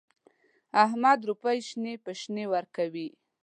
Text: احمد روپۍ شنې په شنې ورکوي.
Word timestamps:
احمد 0.85 1.19
روپۍ 1.29 1.57
شنې 1.67 1.93
په 2.03 2.11
شنې 2.21 2.45
ورکوي. 2.53 3.07